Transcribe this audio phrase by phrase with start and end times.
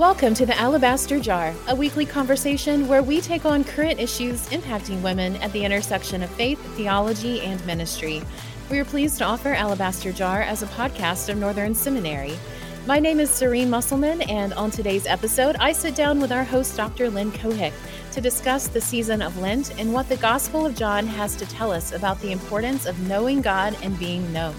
[0.00, 5.02] Welcome to the Alabaster Jar, a weekly conversation where we take on current issues impacting
[5.02, 8.22] women at the intersection of faith, theology, and ministry.
[8.70, 12.38] We are pleased to offer Alabaster Jar as a podcast of Northern Seminary.
[12.86, 16.78] My name is Sareen Musselman, and on today's episode, I sit down with our host,
[16.78, 17.10] Dr.
[17.10, 17.74] Lynn Cohick,
[18.12, 21.70] to discuss the season of Lent and what the Gospel of John has to tell
[21.70, 24.56] us about the importance of knowing God and being known.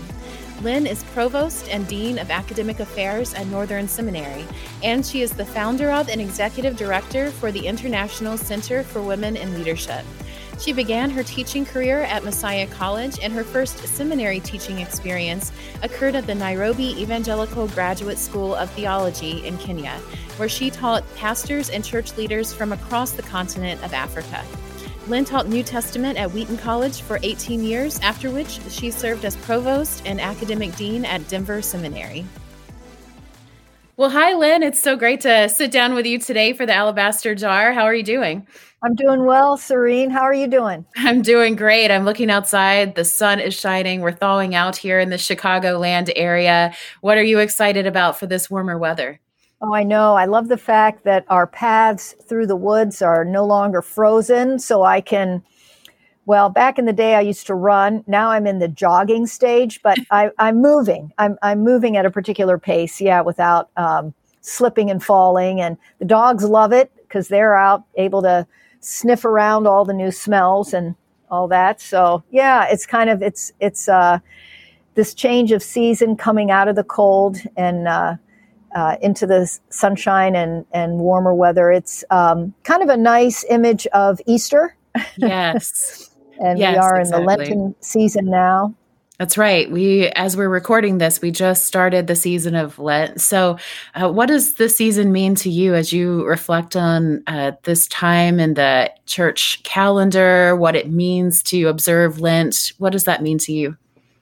[0.63, 4.45] Lynn is Provost and Dean of Academic Affairs at Northern Seminary,
[4.83, 9.35] and she is the founder of and executive director for the International Center for Women
[9.35, 10.05] in Leadership.
[10.59, 16.13] She began her teaching career at Messiah College, and her first seminary teaching experience occurred
[16.13, 19.97] at the Nairobi Evangelical Graduate School of Theology in Kenya,
[20.38, 24.45] where she taught pastors and church leaders from across the continent of Africa.
[25.11, 29.35] Lynn taught New Testament at Wheaton College for 18 years, after which she served as
[29.35, 32.25] provost and academic dean at Denver Seminary.
[33.97, 34.63] Well, hi, Lynn.
[34.63, 37.73] It's so great to sit down with you today for the Alabaster Jar.
[37.73, 38.47] How are you doing?
[38.81, 40.11] I'm doing well, Sareen.
[40.11, 40.86] How are you doing?
[40.95, 41.91] I'm doing great.
[41.91, 42.95] I'm looking outside.
[42.95, 43.99] The sun is shining.
[43.99, 46.73] We're thawing out here in the Chicagoland area.
[47.02, 49.19] What are you excited about for this warmer weather?
[49.62, 50.16] Oh, I know.
[50.16, 54.84] I love the fact that our paths through the woods are no longer frozen, so
[54.84, 55.44] I can.
[56.26, 58.04] Well, back in the day, I used to run.
[58.08, 61.12] Now I'm in the jogging stage, but I, am moving.
[61.17, 65.62] I'm, I'm moving at a particular pace, yeah, without um, slipping and falling.
[65.62, 68.48] And the dogs love it because they're out able to
[68.80, 70.95] sniff around all the new smells and
[71.30, 71.80] all that.
[71.80, 74.20] So yeah, it's kind of it's it's uh,
[74.95, 78.16] this change of season coming out of the cold and uh,
[78.75, 81.72] uh, into the sunshine and, and warmer weather.
[81.72, 84.75] It's um, kind of a nice image of Easter.
[85.17, 86.09] Yes.
[86.41, 87.22] and yes, we are exactly.
[87.22, 88.73] in the Lenten season now.
[89.22, 89.69] That's right.
[89.69, 93.22] We, as we're recording this, we just started the season of Lent.
[93.22, 93.59] So,
[93.94, 98.39] uh, what does the season mean to you as you reflect on uh, this time
[98.39, 100.55] in the church calendar?
[100.55, 102.73] What it means to observe Lent?
[102.80, 103.77] What does that mean to you?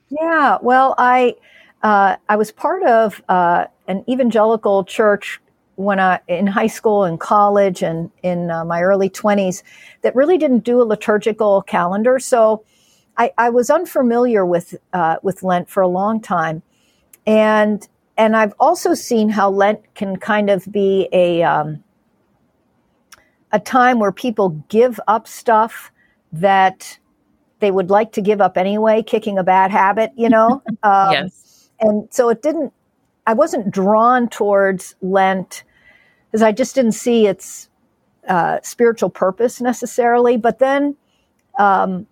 [0.10, 0.58] Yeah.
[0.62, 1.36] Well, I
[1.84, 5.40] uh, I was part of uh, an evangelical church
[5.76, 9.64] when I in high school and college and in uh, my early 20s
[10.02, 12.20] that really didn't do a liturgical calendar.
[12.20, 12.66] So
[13.18, 16.62] I, I was unfamiliar with uh, with Lent for a long time,
[17.26, 21.82] and and I've also seen how Lent can kind of be a um,
[23.54, 25.92] a time where people give up stuff
[26.34, 27.00] that
[27.60, 30.62] they would like to give up anyway, kicking a bad habit, you know.
[30.84, 31.49] Um, yes
[31.82, 32.74] and so it didn't
[33.28, 35.64] i wasn't drawn towards lent
[36.28, 37.70] because i just didn't see its
[38.30, 40.38] uh, spiritual purpose necessarily.
[40.38, 40.96] But then
[41.58, 42.08] um,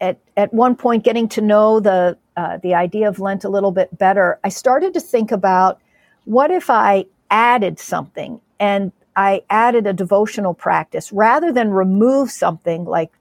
[0.00, 3.70] at, at one point getting to know the uh, the idea of lent a little
[3.70, 5.80] bit better i started to think about
[6.24, 12.84] what if i added something and i added a devotional practice rather than remove something
[12.86, 13.12] like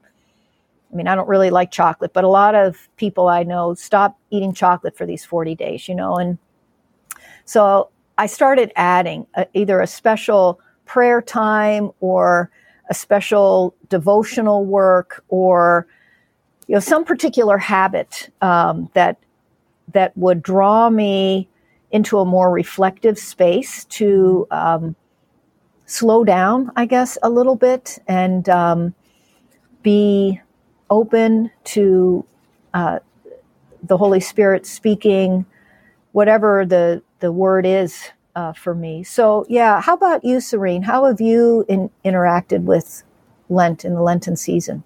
[0.93, 4.19] I mean, I don't really like chocolate, but a lot of people I know stop
[4.29, 6.15] eating chocolate for these 40 days, you know.
[6.17, 6.37] And
[7.45, 7.89] so
[8.19, 12.51] I started adding a, either a special prayer time or
[12.89, 15.87] a special devotional work or
[16.67, 19.17] you know some particular habit um, that
[19.93, 21.47] that would draw me
[21.91, 24.95] into a more reflective space to um,
[25.85, 28.95] slow down, I guess, a little bit and um,
[29.83, 30.41] be
[30.93, 32.23] open to
[32.73, 32.99] uh,
[33.81, 35.45] the Holy Spirit speaking
[36.11, 39.03] whatever the the word is uh, for me.
[39.03, 40.83] So yeah, how about you, Sareen?
[40.83, 43.03] How have you in, interacted with
[43.49, 44.83] Lent in the Lenten season?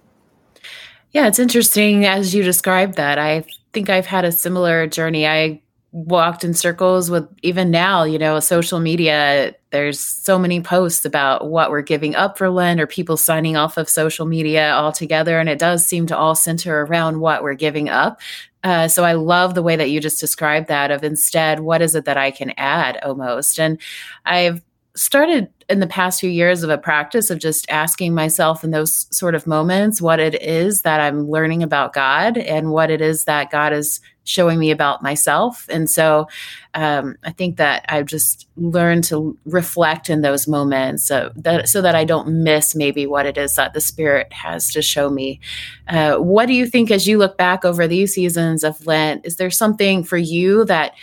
[1.12, 3.20] Yeah, it's interesting as you described that.
[3.20, 3.44] I
[3.74, 5.28] think I've had a similar journey.
[5.28, 5.62] I
[6.06, 9.56] walked in circles with even now, you know, social media.
[9.72, 13.78] There's so many posts about what we're giving up for Lent or people signing off
[13.78, 15.40] of social media altogether.
[15.40, 18.22] And it does seem to all center around what we're giving up.
[18.64, 21.96] Uh, so I love the way that you just described that of instead, what is
[21.96, 23.60] it that I can add almost?
[23.60, 23.80] And
[24.26, 24.62] I've
[24.98, 29.08] started in the past few years of a practice of just asking myself in those
[29.16, 33.26] sort of moments what it is that I'm learning about God and what it is
[33.26, 35.66] that God is showing me about myself.
[35.70, 36.28] And so
[36.74, 41.82] um, I think that I've just learned to reflect in those moments so that, so
[41.82, 45.40] that I don't miss maybe what it is that the Spirit has to show me.
[45.88, 49.26] Uh, what do you think as you look back over these seasons of Lent?
[49.26, 50.94] Is there something for you that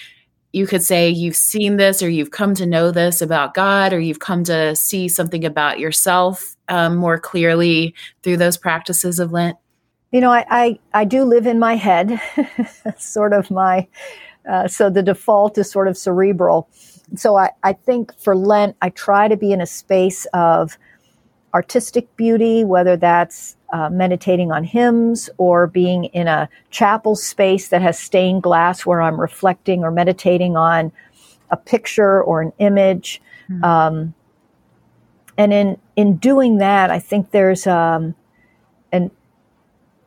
[0.55, 3.99] you could say you've seen this or you've come to know this about God or
[3.99, 9.57] you've come to see something about yourself um, more clearly through those practices of Lent?
[10.13, 12.21] You know, I, I, I do live in my head,
[12.99, 13.89] sort of my
[14.49, 16.69] Uh, so the default is sort of cerebral.
[17.17, 20.77] So I, I think for Lent, I try to be in a space of
[21.55, 27.83] artistic beauty, whether that's uh, meditating on hymns or being in a chapel space that
[27.83, 30.93] has stained glass where I'm reflecting or meditating on
[31.51, 33.21] a picture or an image.
[33.51, 33.65] Mm-hmm.
[33.65, 34.15] Um,
[35.37, 38.15] and in in doing that, I think there's um,
[38.93, 39.11] an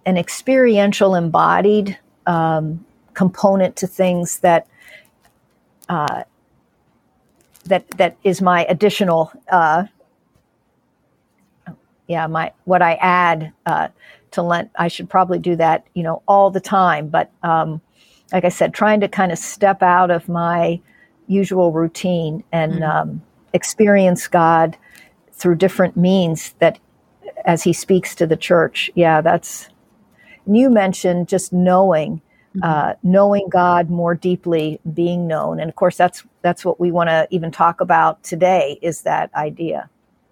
[0.05, 2.85] an experiential, embodied um,
[3.15, 4.65] component to things that
[5.89, 6.23] uh,
[7.65, 9.83] that that is my additional uh,
[12.07, 13.87] yeah my what I add uh,
[14.31, 14.71] to Lent.
[14.75, 17.81] I should probably do that you know all the time, but um,
[18.31, 20.79] like I said, trying to kind of step out of my
[21.27, 22.83] usual routine and mm-hmm.
[22.83, 23.21] um,
[23.53, 24.77] experience God
[25.33, 26.79] through different means that
[27.45, 28.89] as he speaks to the church.
[28.95, 29.69] Yeah, that's,
[30.45, 32.21] you mentioned just knowing,
[32.55, 32.63] mm-hmm.
[32.63, 35.59] uh, knowing God more deeply, being known.
[35.59, 39.33] And of course, that's, that's what we want to even talk about today is that
[39.35, 39.89] idea.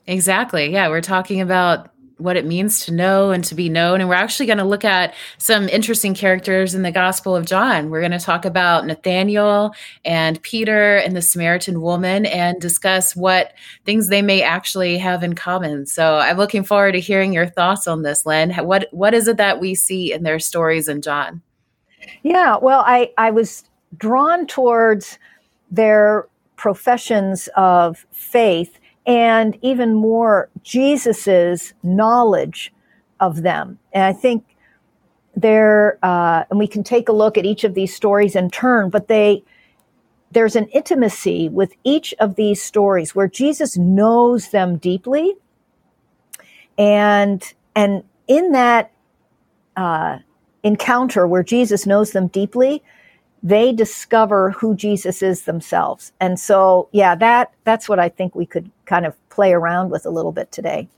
[0.08, 0.72] Exactly.
[0.72, 0.90] Yeah.
[0.90, 4.00] We're talking about what it means to know and to be known.
[4.00, 7.90] And we're actually going to look at some interesting characters in the Gospel of John.
[7.90, 9.74] We're going to talk about Nathaniel
[10.06, 13.54] and Peter and the Samaritan woman and discuss what
[13.84, 15.86] things they may actually have in common.
[15.86, 18.52] So I'm looking forward to hearing your thoughts on this, Lynn.
[18.52, 21.42] What what is it that we see in their stories in John?
[22.24, 23.64] Yeah, well, I, I was
[23.98, 25.18] drawn towards
[25.72, 32.74] their professions of faith and even more Jesus's knowledge
[33.20, 33.80] of them.
[33.94, 34.44] And I think
[35.36, 38.90] there, uh, and we can take a look at each of these stories in turn,
[38.90, 39.44] but they,
[40.32, 45.36] there's an intimacy with each of these stories where Jesus knows them deeply.
[46.78, 47.44] And,
[47.76, 48.92] and in that,
[49.78, 50.20] uh,
[50.66, 52.84] encounter where Jesus knows them deeply,
[53.46, 56.12] they discover who Jesus is themselves.
[56.20, 60.04] And so, yeah, that that's what I think we could kind of play around with
[60.08, 60.90] a little bit today.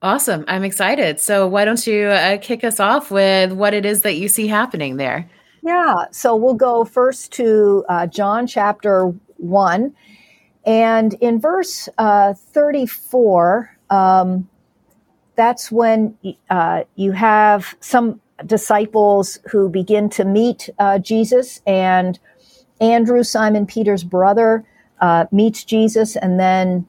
[0.00, 0.46] Awesome.
[0.48, 1.20] I'm excited.
[1.20, 4.46] So, why don't you uh, kick us off with what it is that you see
[4.46, 5.28] happening there?
[5.62, 6.06] Yeah.
[6.12, 9.94] So, we'll go first to uh, John chapter 1.
[10.64, 14.48] And in verse uh, 34, um,
[15.36, 16.16] that's when
[16.48, 22.18] uh, you have some disciples who begin to meet uh, Jesus, and
[22.80, 24.64] Andrew, Simon Peter's brother,
[25.00, 26.86] uh, meets Jesus and then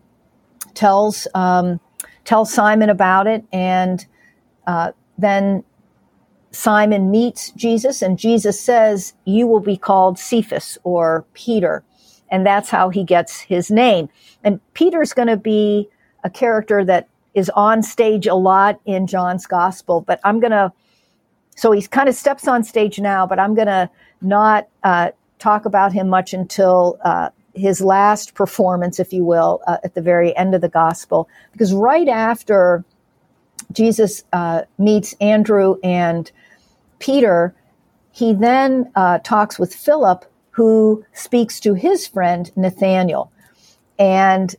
[0.74, 1.80] tells um,
[2.24, 4.06] tells Simon about it, and
[4.68, 5.64] uh, then
[6.52, 11.84] Simon meets Jesus, and Jesus says, "You will be called Cephas or Peter,"
[12.30, 14.10] and that's how he gets his name.
[14.44, 15.90] And Peter's going to be
[16.24, 20.72] a character that is on stage a lot in John's gospel, but I'm going to
[21.56, 23.90] so he kind of steps on stage now, but I'm going to
[24.22, 29.78] not uh, talk about him much until uh, his last performance, if you will, uh,
[29.84, 31.28] at the very end of the gospel.
[31.52, 32.84] Because right after
[33.72, 36.32] Jesus uh, meets Andrew and
[37.00, 37.54] Peter,
[38.12, 43.32] he then uh, talks with Philip, who speaks to his friend Nathaniel.
[43.98, 44.56] And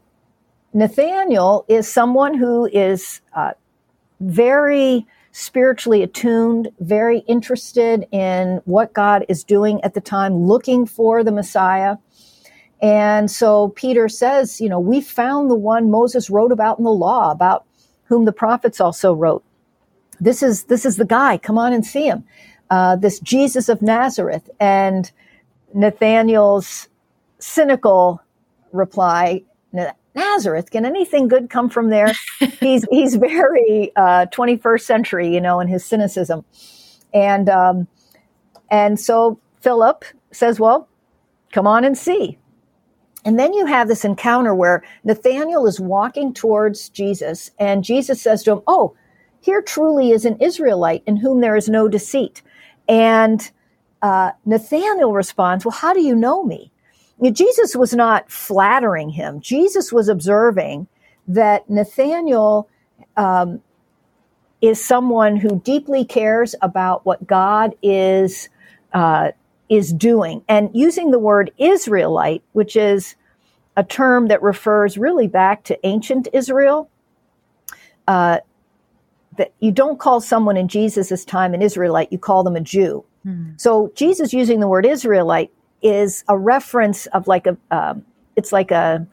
[0.72, 3.52] Nathaniel is someone who is uh,
[4.20, 11.24] very spiritually attuned, very interested in what God is doing at the time, looking for
[11.24, 11.96] the Messiah.
[12.82, 16.90] And so Peter says, you know, we found the one Moses wrote about in the
[16.90, 17.64] law, about
[18.04, 19.42] whom the prophets also wrote.
[20.20, 21.38] This is this is the guy.
[21.38, 22.24] Come on and see him.
[22.70, 24.50] Uh, this Jesus of Nazareth.
[24.60, 25.10] And
[25.74, 26.88] Nathaniel's
[27.38, 28.20] cynical
[28.72, 29.42] reply
[30.14, 30.70] Nazareth.
[30.70, 32.12] Can anything good come from there?
[32.60, 36.44] he's he's very uh, 21st century, you know, in his cynicism,
[37.14, 37.88] and um,
[38.70, 40.88] and so Philip says, "Well,
[41.52, 42.38] come on and see."
[43.24, 48.42] And then you have this encounter where Nathaniel is walking towards Jesus, and Jesus says
[48.44, 48.94] to him, "Oh,
[49.40, 52.42] here truly is an Israelite in whom there is no deceit."
[52.88, 53.50] And
[54.02, 56.71] uh, Nathaniel responds, "Well, how do you know me?"
[57.30, 59.40] Jesus was not flattering him.
[59.40, 60.88] Jesus was observing
[61.28, 62.68] that Nathaniel
[63.16, 63.62] um,
[64.60, 68.48] is someone who deeply cares about what God is
[68.92, 69.32] uh,
[69.68, 73.14] is doing, and using the word Israelite, which is
[73.76, 76.90] a term that refers really back to ancient Israel.
[78.06, 78.38] Uh,
[79.38, 83.04] that you don't call someone in Jesus' time an Israelite, you call them a Jew.
[83.22, 83.52] Hmm.
[83.56, 85.50] So Jesus using the word Israelite
[85.82, 88.04] is a reference of like a, um,
[88.36, 89.06] it's like a,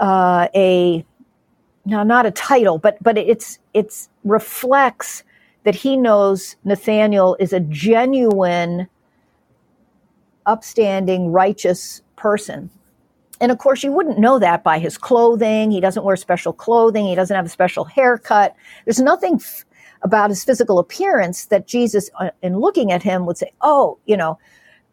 [0.00, 1.04] uh, a,
[1.86, 5.24] no, not a title, but but it's it's reflects
[5.64, 8.88] that he knows Nathaniel is a genuine
[10.46, 12.70] upstanding, righteous person.
[13.40, 15.70] And of course, you wouldn't know that by his clothing.
[15.70, 17.06] He doesn't wear special clothing.
[17.06, 18.54] He doesn't have a special haircut.
[18.84, 19.64] There's nothing f-
[20.02, 24.16] about his physical appearance that Jesus, uh, in looking at him, would say, Oh, you
[24.16, 24.38] know,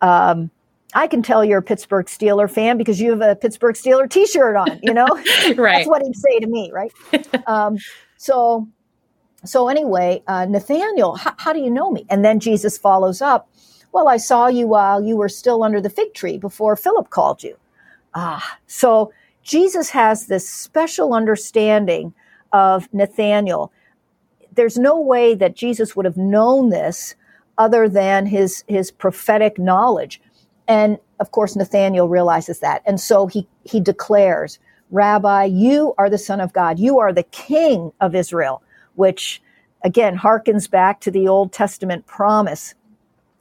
[0.02, 0.52] um,
[0.96, 4.56] I can tell you're a Pittsburgh Steeler fan because you have a Pittsburgh Steeler T-shirt
[4.56, 4.80] on.
[4.82, 5.08] You know,
[5.56, 5.58] right?
[5.58, 6.92] That's what he'd say to me, right?
[7.48, 7.78] um,
[8.18, 8.68] so,
[9.44, 12.06] so anyway, uh, Nathaniel, how do you know me?
[12.10, 13.50] And then Jesus follows up.
[13.92, 17.44] Well, I saw you while you were still under the fig tree before Philip called
[17.44, 17.58] you.
[18.14, 19.12] Ah, so
[19.44, 22.14] Jesus has this special understanding
[22.52, 23.72] of Nathaniel.
[24.54, 27.16] There's no way that Jesus would have known this
[27.58, 30.22] other than his his prophetic knowledge.
[30.68, 32.82] And of course, Nathaniel realizes that.
[32.86, 34.60] And so he, he declares,
[34.92, 36.80] Rabbi, you are the Son of God.
[36.80, 38.62] You are the King of Israel,
[38.96, 39.42] which
[39.84, 42.74] again harkens back to the Old Testament promise.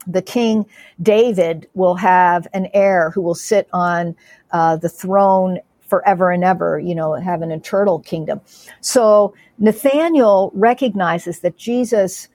[0.07, 0.65] The King
[1.01, 4.15] David will have an heir who will sit on
[4.51, 8.41] uh, the throne forever and ever, you know, have an eternal kingdom.
[8.81, 12.27] So Nathaniel recognizes that Jesus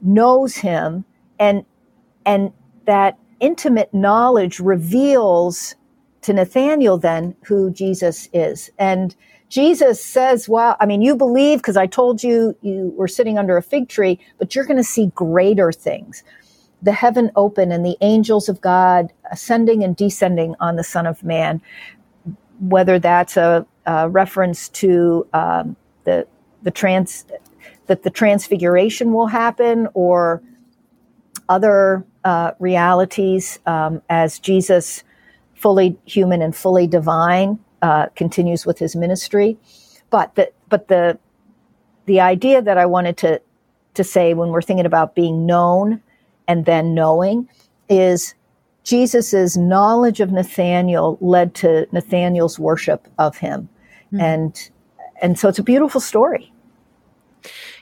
[0.00, 1.04] knows him
[1.38, 1.64] and
[2.24, 2.52] and
[2.84, 5.74] that intimate knowledge reveals
[6.22, 8.70] to Nathaniel then who Jesus is.
[8.78, 9.14] And
[9.48, 13.56] Jesus says, Wow, I mean, you believe because I told you you were sitting under
[13.56, 16.22] a fig tree, but you're going to see greater things.
[16.82, 21.24] The heaven open and the angels of God ascending and descending on the Son of
[21.24, 21.62] Man,
[22.60, 26.26] whether that's a, a reference to um, the,
[26.62, 27.24] the trans,
[27.86, 30.42] that the transfiguration will happen or
[31.48, 35.04] other uh, realities um, as Jesus,
[35.54, 39.56] fully human and fully divine, uh, continues with his ministry.
[40.10, 41.18] But the but the
[42.06, 43.40] the idea that I wanted to
[43.94, 46.00] to say when we're thinking about being known
[46.46, 47.48] and then knowing
[47.88, 48.34] is
[48.84, 53.68] Jesus's knowledge of Nathaniel led to Nathaniel's worship of him,
[54.06, 54.20] mm-hmm.
[54.20, 54.70] and
[55.20, 56.52] and so it's a beautiful story.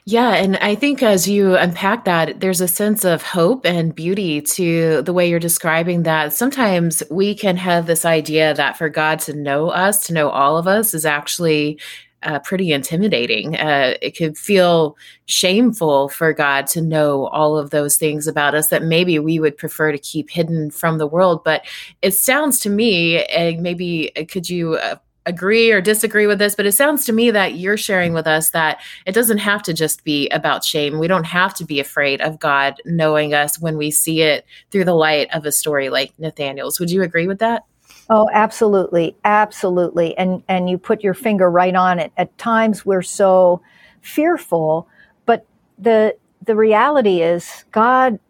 [0.09, 0.35] Yeah.
[0.35, 5.03] And I think as you unpack that, there's a sense of hope and beauty to
[5.03, 6.33] the way you're describing that.
[6.33, 10.59] Sometimes we can have this idea that for God to know us, to know all
[10.59, 11.81] of us, is actually
[12.23, 13.57] uh, pretty intimidating.
[13.57, 14.97] Uh, it could feel
[15.27, 19.57] shameful for God to know all of those things about us that maybe we would
[19.57, 21.43] prefer to keep hidden from the world.
[21.43, 21.67] But
[22.01, 24.97] it sounds to me, and maybe uh, could you uh,
[25.27, 28.51] agree or disagree with this, but it sounds to me that you're sharing with us
[28.51, 30.99] that it doesn't have to just be about shame.
[30.99, 34.85] We don't have to be afraid of God knowing us when we see it through
[34.85, 36.81] the light of a story like Nathaniel's.
[36.81, 37.65] Would you agree with that?
[38.09, 39.17] Oh, absolutely.
[39.25, 40.17] Absolutely.
[40.17, 42.13] And and you put your finger right on it.
[42.17, 43.61] At times we're so
[44.01, 44.89] fearful,
[45.25, 45.45] but
[45.79, 48.21] the the reality is God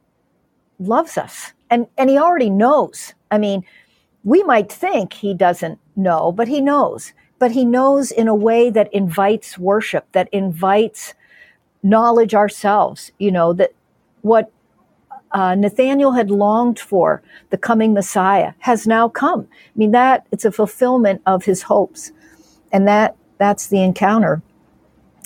[0.78, 1.52] loves us.
[1.68, 3.12] And and he already knows.
[3.30, 3.64] I mean,
[4.26, 7.12] we might think he doesn't know, but he knows.
[7.38, 11.14] But he knows in a way that invites worship, that invites
[11.84, 13.12] knowledge ourselves.
[13.18, 13.72] You know, that
[14.22, 14.50] what
[15.30, 19.46] uh, Nathaniel had longed for, the coming Messiah, has now come.
[19.52, 22.10] I mean, that it's a fulfillment of his hopes.
[22.72, 24.42] And that that's the encounter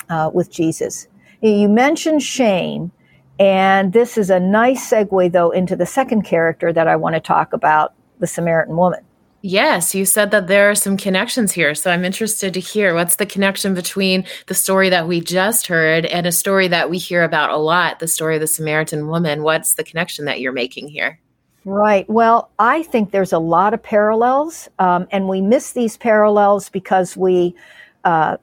[0.09, 1.07] uh, with Jesus.
[1.41, 2.91] You mentioned shame,
[3.39, 7.19] and this is a nice segue, though, into the second character that I want to
[7.19, 9.01] talk about the Samaritan woman.
[9.43, 11.73] Yes, you said that there are some connections here.
[11.73, 16.05] So I'm interested to hear what's the connection between the story that we just heard
[16.05, 19.41] and a story that we hear about a lot, the story of the Samaritan woman.
[19.41, 21.19] What's the connection that you're making here?
[21.65, 22.07] Right.
[22.09, 27.15] Well, I think there's a lot of parallels, um, and we miss these parallels because
[27.15, 27.55] we
[28.03, 28.37] uh,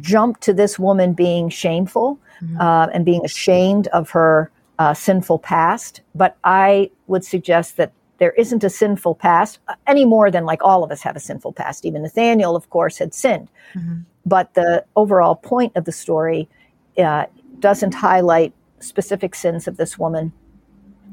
[0.00, 2.60] jump to this woman being shameful mm-hmm.
[2.60, 6.02] uh, and being ashamed of her uh, sinful past.
[6.14, 10.62] But I would suggest that there isn't a sinful past uh, any more than like
[10.62, 11.84] all of us have a sinful past.
[11.84, 13.48] Even Nathaniel, of course, had sinned.
[13.74, 14.00] Mm-hmm.
[14.26, 16.48] But the overall point of the story
[16.98, 17.26] uh,
[17.58, 20.32] doesn't highlight specific sins of this woman,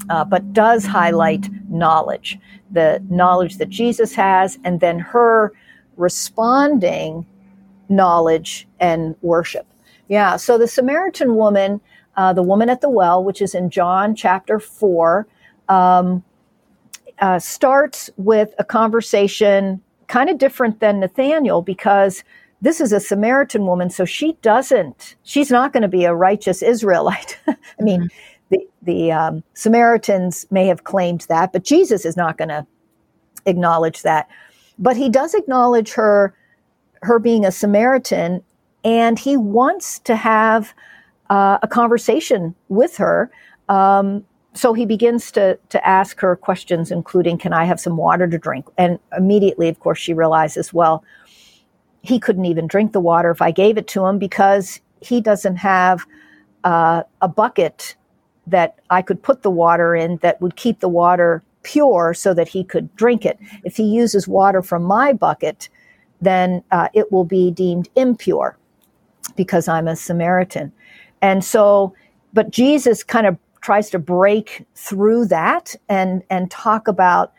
[0.09, 2.39] uh, but does highlight knowledge
[2.71, 5.53] the knowledge that Jesus has, and then her
[5.97, 7.25] responding
[7.89, 9.67] knowledge and worship.
[10.07, 11.81] Yeah, so the Samaritan woman,
[12.15, 15.27] uh, the woman at the well, which is in John chapter 4,
[15.69, 16.23] um,
[17.21, 22.23] uh, starts with a conversation kind of different than Nathaniel because
[22.61, 26.61] this is a Samaritan woman, so she doesn't, she's not going to be a righteous
[26.61, 27.39] Israelite.
[27.47, 28.07] I mean, mm-hmm.
[28.49, 32.65] the, the um, Samaritans may have claimed that, but Jesus is not going to
[33.45, 34.27] acknowledge that.
[34.77, 36.35] But he does acknowledge her,
[37.01, 38.43] her being a Samaritan,
[38.83, 40.73] and he wants to have
[41.29, 43.31] uh, a conversation with her.
[43.69, 44.23] Um,
[44.53, 48.37] so he begins to to ask her questions, including, "Can I have some water to
[48.37, 51.03] drink?" And immediately, of course, she realizes, well,
[52.01, 55.57] he couldn't even drink the water if I gave it to him because he doesn't
[55.57, 56.05] have
[56.63, 57.95] uh, a bucket
[58.47, 62.47] that I could put the water in that would keep the water pure so that
[62.47, 63.39] he could drink it.
[63.63, 65.69] If he uses water from my bucket,
[66.21, 68.57] then uh, it will be deemed impure
[69.35, 70.71] because I'm a Samaritan.
[71.21, 71.93] And so,
[72.33, 77.33] but Jesus kind of tries to break through that and and talk about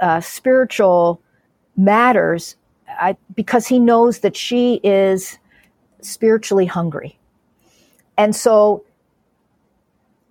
[0.00, 1.22] uh, spiritual
[1.76, 2.56] matters
[2.88, 5.38] I, because he knows that she is
[6.00, 7.18] spiritually hungry.
[8.18, 8.84] And so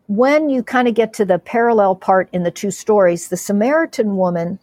[0.07, 4.17] when you kind of get to the parallel part in the two stories, the Samaritan
[4.17, 4.59] woman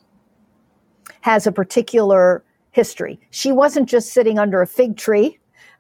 [1.23, 3.19] has a particular history.
[3.31, 5.39] She wasn't just sitting under a fig tree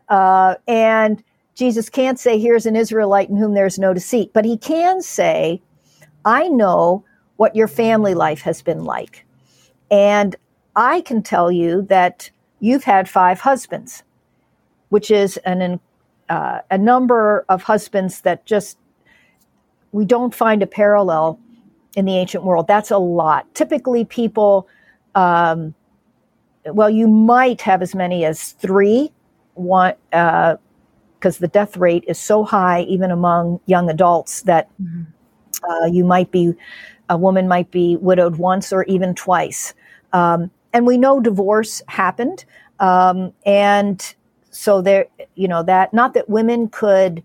[0.08, 1.22] uh, and
[1.56, 5.60] Jesus can't say, Here's an Israelite in whom there's no deceit, but he can say,
[6.24, 7.04] I know
[7.36, 9.24] what your family life has been like.
[9.90, 10.36] And
[10.76, 14.02] I can tell you that you've had five husbands,
[14.90, 15.80] which is an,
[16.28, 18.78] uh, a number of husbands that just
[19.92, 21.38] we don't find a parallel
[21.96, 22.66] in the ancient world.
[22.66, 23.52] That's a lot.
[23.54, 24.68] Typically, people,
[25.14, 25.74] um,
[26.66, 29.10] well, you might have as many as three.
[29.54, 30.56] One, uh,
[31.18, 35.02] because the death rate is so high, even among young adults, that mm-hmm.
[35.68, 36.54] uh, you might be,
[37.08, 39.74] a woman might be widowed once or even twice.
[40.12, 42.44] Um, and we know divorce happened.
[42.80, 44.14] Um, and
[44.50, 47.24] so there, you know, that, not that women could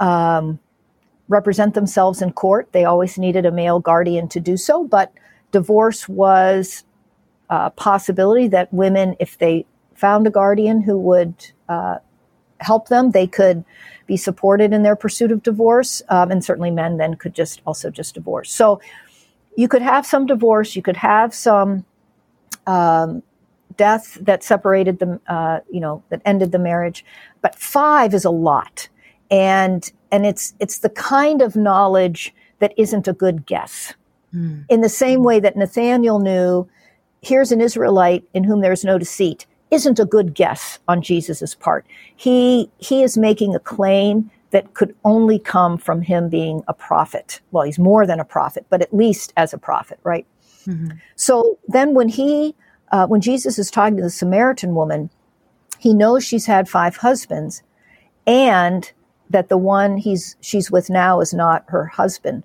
[0.00, 0.58] um,
[1.28, 5.12] represent themselves in court, they always needed a male guardian to do so, but
[5.52, 6.84] divorce was
[7.50, 11.34] a possibility that women, if they found a guardian who would
[11.68, 11.96] uh,
[12.60, 13.10] help them.
[13.10, 13.64] They could
[14.06, 17.90] be supported in their pursuit of divorce, um, and certainly men then could just also
[17.90, 18.50] just divorce.
[18.50, 18.80] So
[19.56, 21.84] you could have some divorce, you could have some
[22.66, 23.22] um,
[23.76, 27.04] death that separated them, uh, you know, that ended the marriage,
[27.42, 28.88] but five is a lot,
[29.30, 33.94] and and it's it's the kind of knowledge that isn't a good guess.
[34.34, 34.64] Mm.
[34.68, 36.68] In the same way that Nathaniel knew,
[37.22, 41.86] here's an Israelite in whom there's no deceit isn't a good guess on Jesus's part.
[42.16, 47.40] He he is making a claim that could only come from him being a prophet.
[47.50, 50.26] Well, he's more than a prophet, but at least as a prophet, right?
[50.66, 50.96] Mm-hmm.
[51.16, 52.54] So then, when he
[52.92, 55.10] uh, when Jesus is talking to the Samaritan woman,
[55.78, 57.62] he knows she's had five husbands,
[58.26, 58.90] and
[59.30, 62.42] that the one he's she's with now is not her husband.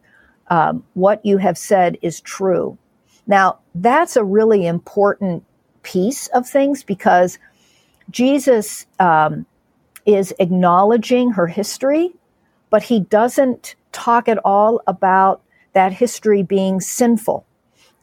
[0.50, 2.78] Um, what you have said is true.
[3.26, 5.44] Now, that's a really important
[5.84, 7.38] piece of things because
[8.10, 9.46] Jesus um,
[10.06, 12.12] is acknowledging her history,
[12.70, 15.42] but he doesn't talk at all about
[15.74, 17.46] that history being sinful.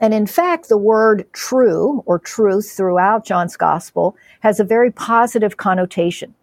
[0.00, 5.58] And in fact, the word true or truth throughout John's gospel has a very positive
[5.58, 6.34] connotation.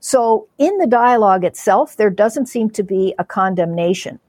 [0.00, 4.20] So in the dialogue itself, there doesn't seem to be a condemnation.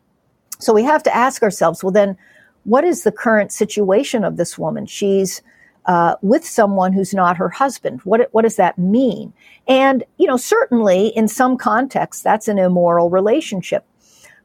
[0.59, 2.17] So we have to ask ourselves, well, then,
[2.65, 4.85] what is the current situation of this woman?
[4.85, 5.41] She's
[5.89, 7.99] uh, with someone who's not her husband.
[8.03, 9.33] What, what does that mean?
[9.67, 13.83] And, you know, certainly in some contexts, that's an immoral relationship.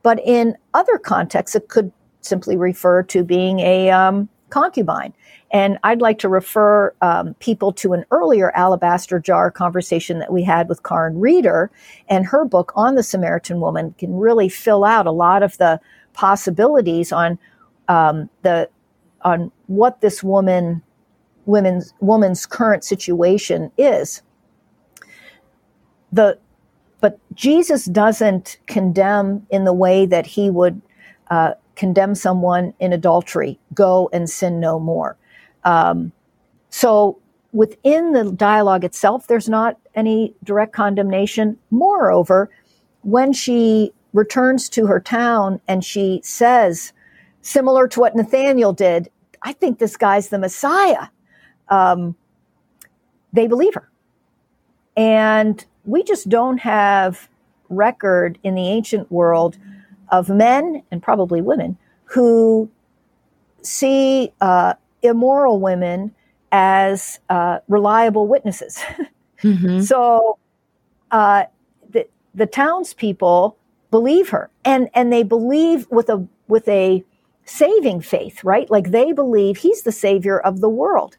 [0.02, 5.12] But in other contexts, it could simply refer to being a um, concubine.
[5.50, 10.42] And I'd like to refer um, people to an earlier alabaster jar conversation that we
[10.44, 11.70] had with Caryn Reeder,
[12.08, 15.78] and her book on the Samaritan woman can really fill out a lot of the
[16.14, 17.38] possibilities on
[17.88, 18.70] um, the
[19.20, 20.82] on what this woman
[21.46, 24.22] women's woman's current situation is.
[26.12, 26.38] The
[27.00, 30.80] but Jesus doesn't condemn in the way that he would
[31.30, 33.58] uh, condemn someone in adultery.
[33.74, 35.18] Go and sin no more.
[35.64, 36.12] Um,
[36.70, 37.18] so
[37.52, 41.58] within the dialogue itself, there's not any direct condemnation.
[41.70, 42.48] Moreover,
[43.02, 46.92] when she returns to her town and she says,
[47.42, 49.10] similar to what Nathaniel did,
[49.42, 51.08] I think this guy's the Messiah
[51.74, 52.14] um,
[53.32, 53.90] they believe her.
[54.96, 57.28] And we just don't have
[57.68, 59.58] record in the ancient world
[60.10, 62.70] of men and probably women who
[63.62, 66.14] see uh, immoral women
[66.52, 68.82] as uh, reliable witnesses.
[69.42, 69.82] Mm-hmm.
[69.82, 70.38] so
[71.10, 71.44] uh,
[71.90, 73.58] the the townspeople
[73.90, 77.04] believe her, and and they believe with a with a
[77.44, 78.70] saving faith, right?
[78.70, 81.18] Like they believe he's the savior of the world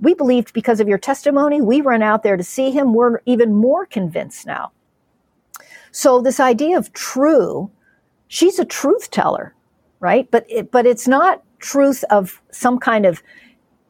[0.00, 1.60] we believed because of your testimony.
[1.60, 2.94] We ran out there to see him.
[2.94, 4.72] We're even more convinced now.
[5.92, 7.70] So, this idea of true
[8.28, 9.54] she's a truth teller,
[10.00, 10.28] right?
[10.30, 13.22] But it, but it's not truth of some kind of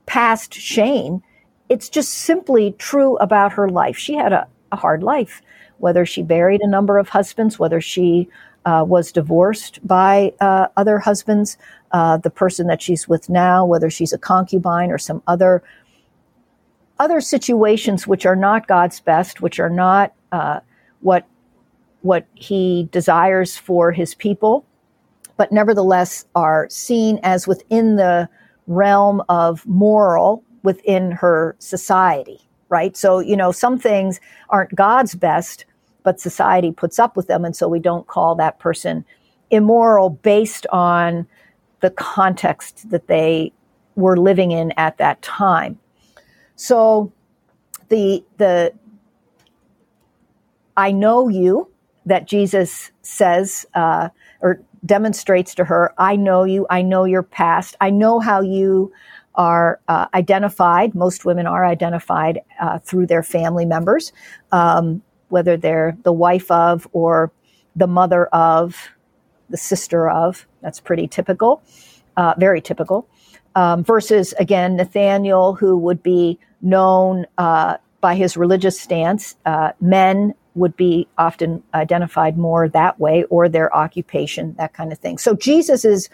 [0.07, 1.23] past shame.
[1.69, 3.97] It's just simply true about her life.
[3.97, 5.41] She had a, a hard life,
[5.79, 8.29] whether she buried a number of husbands, whether she
[8.67, 11.57] uh, was divorced by uh, other husbands,
[11.93, 15.63] uh, the person that she's with now, whether she's a concubine or some other
[16.99, 20.61] other situations which are not God's best, which are not uh,
[21.01, 21.27] what
[22.03, 24.65] what He desires for His people,
[25.37, 28.29] but nevertheless are seen as within the
[28.67, 32.41] realm of moral within her society.
[32.69, 32.97] Right.
[32.97, 35.65] So you know some things aren't God's best,
[36.03, 39.05] but society puts up with them, and so we don't call that person
[39.51, 41.27] immoral based on
[41.81, 43.53] the context that they
[43.97, 45.79] were living in at that time.
[46.57, 47.13] So
[47.89, 48.73] the the
[50.77, 51.71] I know you
[52.07, 54.09] that Jesus says uh,
[54.41, 55.95] or demonstrates to her.
[55.99, 56.67] I know you.
[56.69, 57.77] I know your past.
[57.81, 58.93] I know how you
[59.35, 60.95] are uh, identified.
[60.95, 64.13] Most women are identified uh, through their family members,
[64.53, 67.33] um, whether they're the wife of or
[67.75, 68.91] the mother of,
[69.51, 70.47] the sister of.
[70.61, 71.63] That's pretty typical,
[72.17, 73.09] uh, very typical
[73.55, 79.37] um, versus again Nathaniel, who would be known uh, by his religious stance.
[79.47, 84.99] Uh, men would be often identified more that way, or their occupation, that kind of
[84.99, 85.19] thing.
[85.19, 86.09] So Jesus is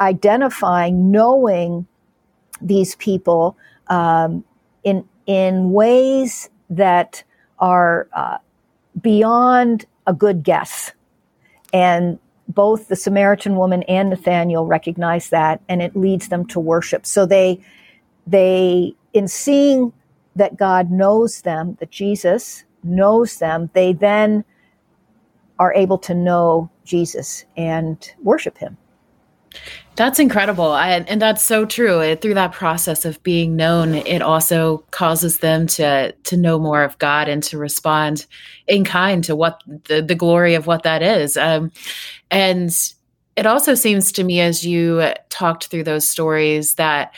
[0.00, 1.86] identifying, knowing
[2.60, 3.56] these people
[3.88, 4.44] um,
[4.82, 7.22] in in ways that
[7.58, 8.38] are uh,
[9.00, 10.92] beyond a good guess,
[11.72, 12.18] and
[12.50, 17.06] both the Samaritan woman and Nathaniel recognize that, and it leads them to worship.
[17.06, 17.60] So they,
[18.26, 19.92] they, in seeing
[20.36, 24.44] that God knows them, that Jesus knows them, they then
[25.58, 28.76] are able to know Jesus and worship him.
[29.96, 30.70] That's incredible.
[30.70, 32.00] I, and that's so true.
[32.00, 36.82] It, through that process of being known, it also causes them to to know more
[36.82, 38.26] of God and to respond
[38.66, 41.36] in kind to what the, the glory of what that is.
[41.36, 41.72] Um,
[42.30, 42.70] and
[43.36, 47.12] it also seems to me as you talked through those stories that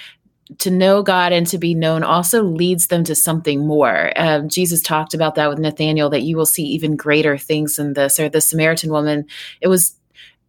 [0.59, 4.13] to know God and to be known also leads them to something more.
[4.17, 7.95] Um, Jesus talked about that with Nathaniel that you will see even greater things than
[7.95, 8.19] this.
[8.21, 9.27] Or the Samaritan woman,
[9.61, 9.95] it was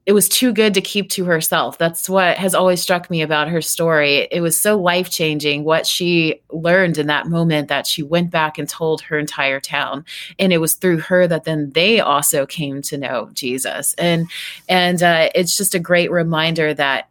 [0.05, 1.77] it was too good to keep to herself.
[1.77, 4.27] That's what has always struck me about her story.
[4.31, 8.57] It was so life changing what she learned in that moment that she went back
[8.57, 10.03] and told her entire town.
[10.39, 13.93] And it was through her that then they also came to know Jesus.
[13.97, 14.29] And
[14.67, 17.09] and uh, it's just a great reminder that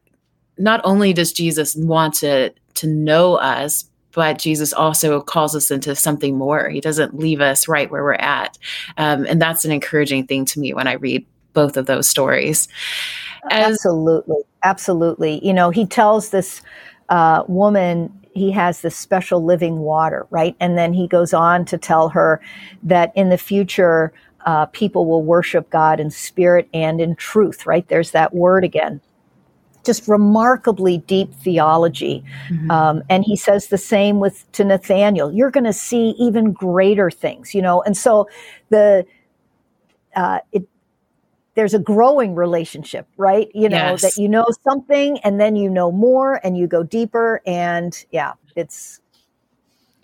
[0.59, 5.97] not only does Jesus want to to know us, but Jesus also calls us into
[5.97, 6.69] something more.
[6.69, 8.59] He doesn't leave us right where we're at.
[8.99, 12.69] Um, and that's an encouraging thing to me when I read both of those stories.
[13.51, 14.39] As, absolutely.
[14.63, 15.45] Absolutely.
[15.45, 16.63] You know, he tells this
[17.09, 20.57] uh, woman he has this special living water, right?
[20.61, 22.41] And then he goes on to tell her
[22.83, 24.13] that in the future,
[24.47, 27.87] uh, people will worship God in spirit and in truth, right?
[27.89, 29.01] There's that word again.
[29.85, 32.25] Just remarkably deep theology.
[32.49, 32.71] Mm-hmm.
[32.71, 35.33] Um, and he says the same with to Nathaniel.
[35.33, 37.83] You're going to see even greater things, you know?
[37.83, 38.29] And so
[38.71, 39.05] the,
[40.17, 40.67] uh, it,
[41.55, 43.49] there's a growing relationship, right?
[43.55, 44.03] You know, yes.
[44.03, 47.43] that you know something and then you know more and you go deeper.
[47.47, 49.01] And yeah, it's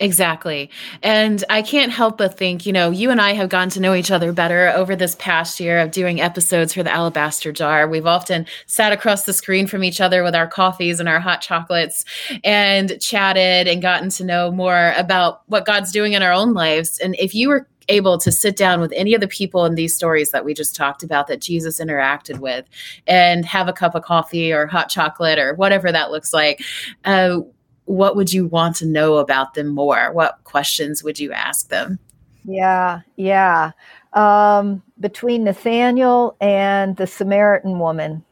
[0.01, 0.69] Exactly.
[1.03, 3.93] And I can't help but think, you know, you and I have gotten to know
[3.93, 7.85] each other better over this past year of doing episodes for the Alabaster Jar.
[7.85, 11.41] We've often sat across the screen from each other with our coffees and our hot
[11.41, 12.05] chocolates
[12.45, 16.97] and chatted and gotten to know more about what God's doing in our own lives.
[16.99, 19.95] And if you were able to sit down with any of the people in these
[19.95, 22.65] stories that we just talked about that Jesus interacted with
[23.07, 26.61] and have a cup of coffee or hot chocolate or whatever that looks like,
[27.05, 27.39] uh,
[27.85, 30.13] what would you want to know about them more?
[30.13, 31.99] What questions would you ask them?
[32.45, 33.71] Yeah, yeah.
[34.13, 38.23] Um, between Nathaniel and the Samaritan woman,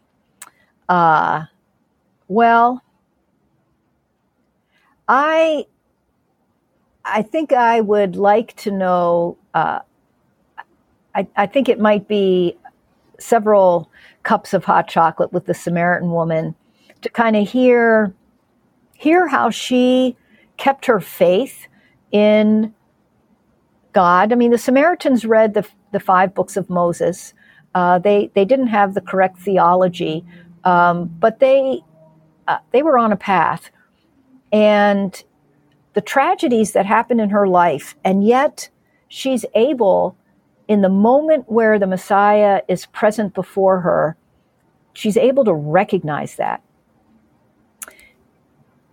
[0.89, 1.45] uh,
[2.27, 2.83] well,
[5.07, 5.65] I
[7.07, 9.37] I think I would like to know.
[9.53, 9.79] Uh,
[11.15, 12.57] I, I think it might be
[13.19, 13.89] several
[14.23, 16.53] cups of hot chocolate with the Samaritan woman
[17.01, 18.13] to kind of hear
[18.93, 20.15] hear how she
[20.57, 21.67] kept her faith
[22.11, 22.73] in
[23.93, 24.31] God.
[24.31, 27.33] I mean, the Samaritans read the the five books of Moses.
[27.73, 30.25] Uh, they they didn't have the correct theology,
[30.63, 31.81] um, but they
[32.47, 33.71] uh, they were on a path,
[34.51, 35.23] and
[35.97, 38.69] the tragedies that happen in her life, and yet
[39.07, 40.15] she's able,
[40.67, 44.15] in the moment where the Messiah is present before her,
[44.93, 46.61] she's able to recognize that.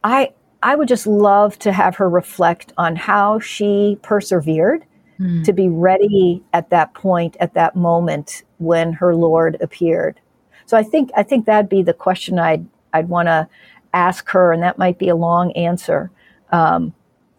[0.03, 4.87] I I would just love to have her reflect on how she persevered
[5.21, 5.45] mm.
[5.45, 10.19] to be ready at that point, at that moment when her Lord appeared.
[10.65, 12.65] So I think I think that'd be the question I'd
[12.95, 13.47] I'd want to
[13.93, 16.11] ask her, and that might be a long answer.
[16.51, 16.95] Um,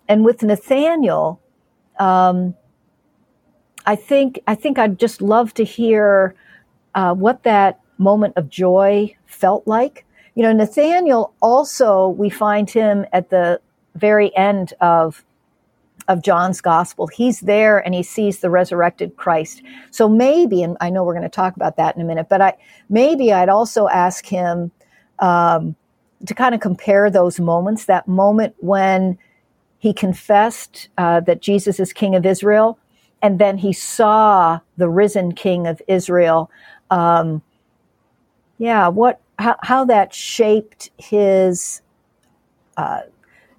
[0.07, 1.41] and with Nathaniel,
[1.99, 2.55] um,
[3.85, 6.35] I think I think I'd just love to hear
[6.93, 13.05] uh, what that moment of joy felt like you know, Nathaniel also, we find him
[13.13, 13.59] at the
[13.95, 15.23] very end of
[16.07, 17.07] of John's gospel.
[17.07, 19.63] He's there and he sees the resurrected Christ.
[19.89, 22.41] So maybe, and I know we're going to talk about that in a minute, but
[22.41, 22.53] I
[22.89, 24.71] maybe I'd also ask him
[25.17, 25.75] um,
[26.25, 27.85] to kind of compare those moments.
[27.85, 29.17] That moment when
[29.79, 32.79] he confessed uh, that Jesus is King of Israel,
[33.21, 36.49] and then he saw the risen King of Israel.
[36.89, 37.41] Um,
[38.57, 41.81] yeah, what how, how that shaped his
[42.77, 43.01] uh,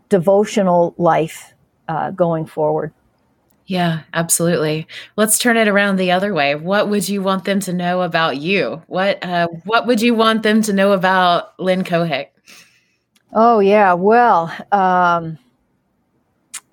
[0.08, 1.54] devotional life
[1.88, 2.92] uh, going forward.
[3.66, 4.86] Yeah, absolutely.
[5.16, 6.54] Let's turn it around the other way.
[6.54, 8.82] What would you want them to know about you?
[8.86, 12.28] What uh, What would you want them to know about Lynn Cohick?
[13.32, 15.38] Oh yeah, well, um,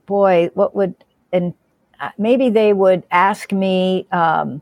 [0.06, 0.96] boy, what would
[1.32, 1.54] and
[2.00, 4.08] uh, maybe they would ask me.
[4.12, 4.62] Um,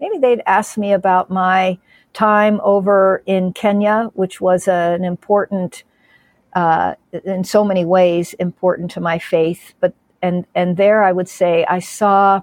[0.00, 1.78] maybe they'd ask me about my
[2.12, 5.84] time over in Kenya, which was an important,
[6.54, 6.94] uh,
[7.24, 9.74] in so many ways, important to my faith.
[9.80, 12.42] But and and there, I would say I saw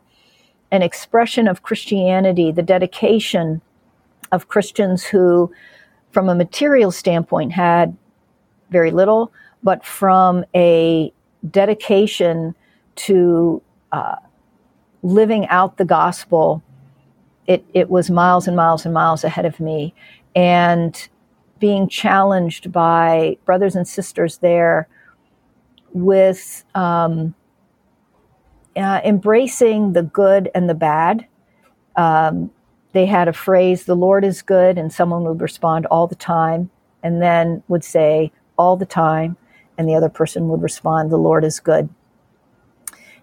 [0.72, 3.62] an expression of Christianity, the dedication
[4.32, 5.52] of Christians who,
[6.12, 7.96] from a material standpoint, had
[8.74, 9.32] very little,
[9.64, 11.14] but from a
[11.50, 12.54] dedication
[12.96, 13.62] to
[13.94, 14.18] uh,
[15.04, 16.62] living out the gospel
[17.48, 19.94] it, it was miles and miles and miles ahead of me.
[20.36, 21.08] And
[21.60, 24.88] being challenged by brothers and sisters there
[25.94, 27.34] with um,
[28.76, 31.26] uh, embracing the good and the bad.
[31.96, 32.52] Um,
[32.94, 36.70] they had a phrase, the Lord is good, and someone would respond all the time,
[37.02, 39.38] and then would say all the time,
[39.78, 41.90] and the other person would respond, the Lord is good.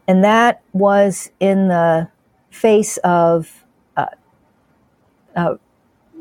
[0.08, 2.08] And that was in the
[2.50, 3.64] face of
[5.36, 5.56] uh,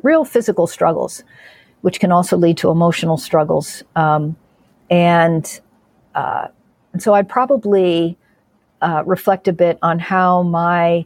[0.03, 1.23] real physical struggles,
[1.81, 3.83] which can also lead to emotional struggles.
[3.95, 4.35] Um,
[4.89, 5.59] and,
[6.15, 6.47] uh,
[6.93, 8.17] and so I'd probably
[8.81, 11.05] uh, reflect a bit on how my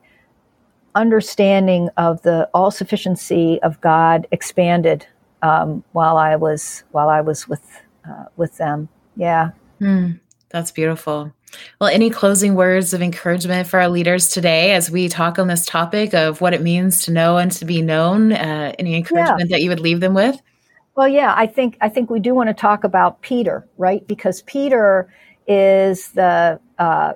[0.95, 5.07] understanding of the all sufficiency of God expanded
[5.41, 8.89] um, while I was while I was with uh, with them.
[9.15, 11.33] Yeah, mm, that's beautiful.
[11.79, 15.65] Well, any closing words of encouragement for our leaders today as we talk on this
[15.65, 18.31] topic of what it means to know and to be known?
[18.31, 19.57] Uh, any encouragement yeah.
[19.57, 20.41] that you would leave them with?
[20.95, 24.07] Well, yeah, I think I think we do want to talk about Peter, right?
[24.07, 25.11] Because Peter
[25.47, 27.13] is the uh,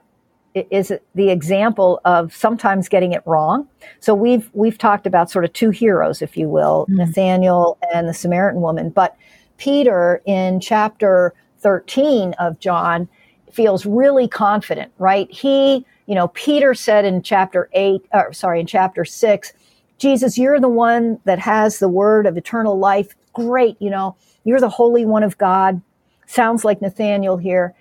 [0.72, 3.68] is the example of sometimes getting it wrong.
[4.00, 6.98] So we've we've talked about sort of two heroes, if you will, mm-hmm.
[6.98, 8.90] Nathaniel and the Samaritan woman.
[8.90, 9.16] But
[9.58, 13.08] Peter in chapter 13 of John
[13.52, 15.30] feels really confident, right?
[15.32, 19.54] He, you know, Peter said in chapter eight, or sorry, in chapter six,
[19.98, 23.16] Jesus, you're the one that has the word of eternal life.
[23.34, 25.82] Great, you know, you're the Holy One of God.
[26.28, 27.74] Sounds like Nathaniel here.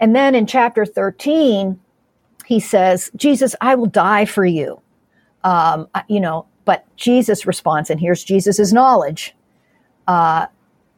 [0.00, 1.80] And then in chapter 13,
[2.46, 4.80] he says, Jesus, I will die for you.
[5.44, 9.34] Um, you know, but Jesus responds, and here's Jesus's knowledge.
[10.06, 10.46] Uh,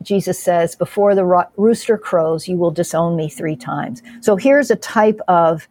[0.02, 4.02] Jesus says, Before the ro- rooster crows, you will disown me three times.
[4.20, 5.68] So here's a type of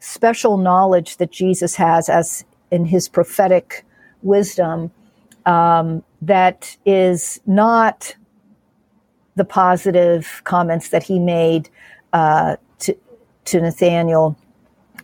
[0.00, 3.84] special knowledge that Jesus has as in his prophetic
[4.22, 4.90] wisdom
[5.46, 8.14] um, that is not
[9.36, 11.68] the positive comments that he made
[12.12, 12.96] uh, to,
[13.46, 14.36] to Nathaniel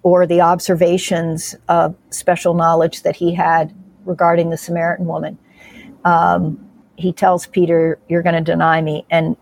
[0.03, 5.39] or the observations of special knowledge that he had regarding the Samaritan woman.
[6.05, 6.66] Um,
[6.97, 9.37] he tells Peter, "You're going to deny me," and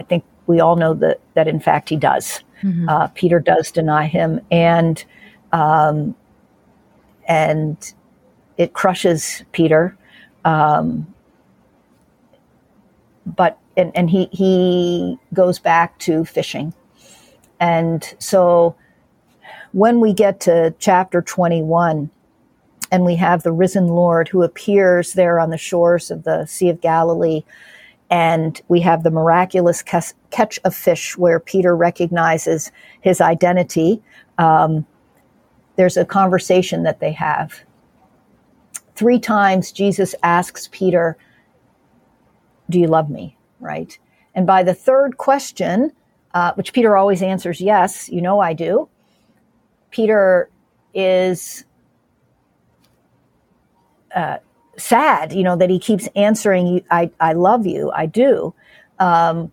[0.00, 2.42] I think we all know that that in fact he does.
[2.62, 2.88] Mm-hmm.
[2.88, 5.04] Uh, Peter does deny him, and
[5.52, 6.14] um,
[7.26, 7.92] and
[8.56, 9.96] it crushes Peter.
[10.44, 11.12] Um,
[13.26, 16.72] but and, and he he goes back to fishing,
[17.60, 18.76] and so
[19.72, 22.10] when we get to chapter twenty one,
[22.94, 26.68] and we have the risen Lord who appears there on the shores of the Sea
[26.68, 27.42] of Galilee.
[28.08, 34.00] And we have the miraculous catch of fish where Peter recognizes his identity.
[34.38, 34.86] Um,
[35.74, 37.64] there's a conversation that they have.
[38.94, 41.16] Three times Jesus asks Peter,
[42.70, 43.36] Do you love me?
[43.58, 43.98] Right.
[44.36, 45.90] And by the third question,
[46.32, 48.88] uh, which Peter always answers yes, you know I do,
[49.90, 50.48] Peter
[50.94, 51.64] is
[54.14, 54.38] uh,
[54.76, 58.54] sad, you know, that he keeps answering, I, I love you, I do.
[58.98, 59.52] Um,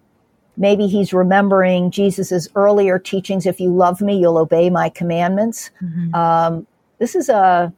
[0.57, 5.71] maybe he's remembering Jesus's earlier teachings if you love me, you'll obey my commandments.
[5.81, 6.13] Mm-hmm.
[6.15, 6.67] Um,
[6.99, 7.73] this is a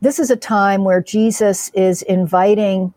[0.00, 2.92] this is a time where Jesus is inviting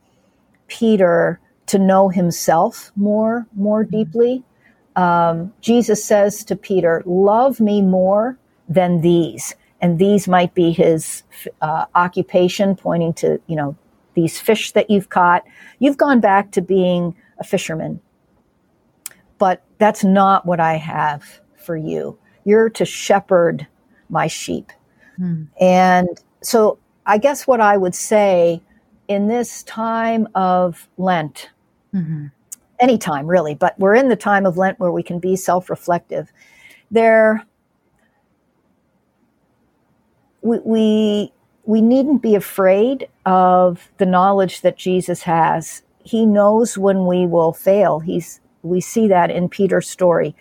[0.67, 3.97] Peter to know himself more more mm-hmm.
[3.97, 4.43] deeply.
[4.95, 8.37] Um, Jesus says to Peter, "Love me more
[8.67, 11.23] than these." And these might be his
[11.61, 13.75] uh, occupation, pointing to you know
[14.13, 15.43] these fish that you've caught.
[15.79, 17.99] You've gone back to being a fisherman,
[19.37, 22.17] but that's not what I have for you.
[22.45, 23.67] You're to shepherd
[24.09, 24.71] my sheep,
[25.17, 25.43] hmm.
[25.59, 26.09] and
[26.41, 28.61] so I guess what I would say
[29.07, 31.49] in this time of Lent.
[31.93, 32.27] Mm-hmm.
[32.79, 36.31] Anytime, really, but we're in the time of Lent where we can be self reflective.
[36.91, 37.45] There,
[40.45, 45.81] we, we we needn't be afraid of the knowledge that Jesus has.
[46.03, 47.99] He knows when we will fail.
[47.99, 50.35] He's we see that in Peter's story.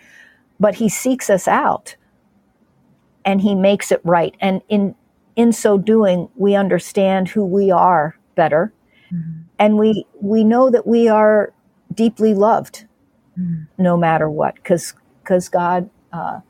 [0.59, 1.95] But he seeks us out
[3.25, 4.35] and he makes it right.
[4.39, 4.95] And in
[5.35, 8.71] in so doing, we understand who we are better.
[9.11, 9.41] Mm-hmm.
[9.57, 11.51] And we we know that we are
[11.91, 12.85] deeply loved
[13.37, 13.63] mm-hmm.
[13.81, 16.41] no matter what, because because God uh,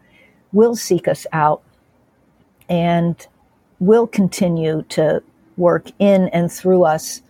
[0.51, 1.63] will seek us out
[2.67, 3.25] and
[3.79, 5.21] will continue to
[5.57, 7.21] work in and through us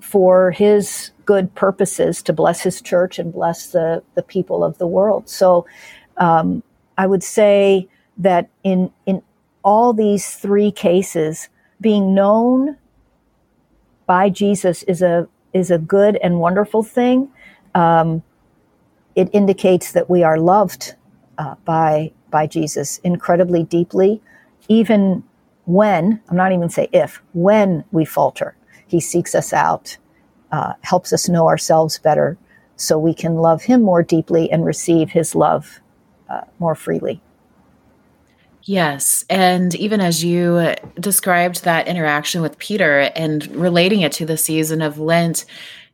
[0.00, 4.86] for his good purposes to bless his church and bless the, the people of the
[4.86, 5.28] world.
[5.28, 5.66] So
[6.16, 6.62] um,
[6.98, 9.22] I would say that in, in
[9.62, 11.48] all these three cases,
[11.80, 12.76] being known
[14.06, 17.28] by Jesus is a, is a good and wonderful thing.
[17.74, 18.22] Um,
[19.14, 20.94] it indicates that we are loved
[21.38, 24.20] uh, by, by Jesus incredibly deeply,
[24.68, 25.22] even
[25.72, 28.54] when, I'm not even say if, when we falter,
[28.86, 29.96] he seeks us out,
[30.52, 32.36] uh, helps us know ourselves better
[32.76, 35.80] so we can love him more deeply and receive his love
[36.28, 37.20] uh, more freely.
[38.64, 39.24] Yes.
[39.30, 44.82] And even as you described that interaction with Peter and relating it to the season
[44.82, 45.44] of Lent,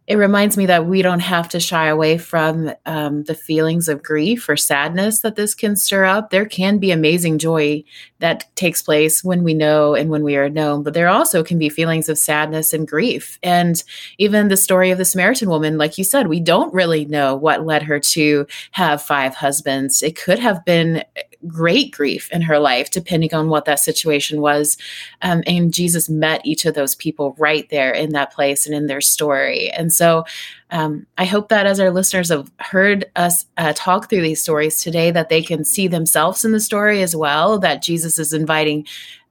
[0.06, 4.02] it reminds me that we don't have to shy away from um, the feelings of
[4.02, 6.30] grief or sadness that this can stir up.
[6.30, 7.82] There can be amazing joy
[8.20, 11.58] that takes place when we know and when we are known, but there also can
[11.58, 13.38] be feelings of sadness and grief.
[13.42, 13.82] And
[14.18, 17.66] even the story of the Samaritan woman, like you said, we don't really know what
[17.66, 20.02] led her to have five husbands.
[20.02, 21.02] It could have been
[21.46, 24.76] great grief in her life, depending on what that situation was.
[25.22, 28.86] Um, and Jesus met each of those people right there in that place and in
[28.86, 29.70] their story.
[29.70, 30.24] And so
[30.70, 34.82] um, I hope that as our listeners have heard us uh, talk through these stories
[34.82, 38.86] today, that they can see themselves in the story as well, that Jesus is inviting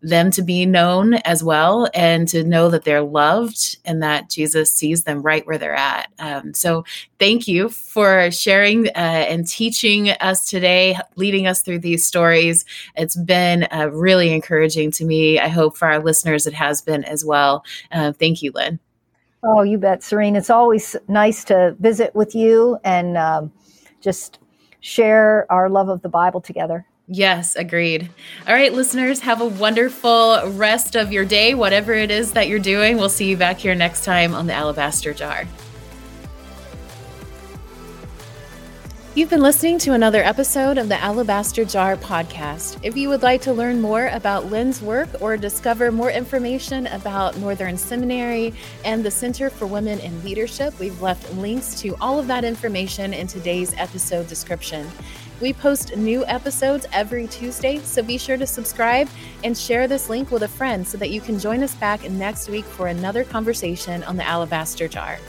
[0.06, 4.72] them to be known as well and to know that they're loved and that Jesus
[4.72, 6.12] sees them right where they're at.
[6.20, 6.86] Um, so,
[7.20, 8.92] thank you for sharing uh,
[9.30, 12.66] and teaching us today, leading us through these stories.
[12.96, 15.40] It's been uh, really encouraging to me.
[15.40, 17.66] I hope for our listeners it has been as well.
[17.92, 18.80] Uh, thank you, Lynn.
[19.44, 20.36] Oh, you bet, Sareen.
[20.36, 23.52] It's always nice to visit with you and um,
[24.02, 24.40] just
[24.80, 26.86] share our love of the Bible together.
[27.08, 28.10] Yes, agreed.
[28.48, 32.58] All right, listeners, have a wonderful rest of your day, whatever it is that you're
[32.58, 32.98] doing.
[32.98, 35.46] We'll see you back here next time on the Alabaster Jar.
[39.14, 42.78] You've been listening to another episode of the Alabaster Jar podcast.
[42.84, 47.38] If you would like to learn more about Lynn's work or discover more information about
[47.38, 52.28] Northern Seminary and the Center for Women in Leadership, we've left links to all of
[52.28, 54.86] that information in today's episode description.
[55.42, 59.10] We post new episodes every Tuesday, so be sure to subscribe
[59.44, 62.48] and share this link with a friend so that you can join us back next
[62.48, 65.20] week for another conversation on the Alabaster Jar.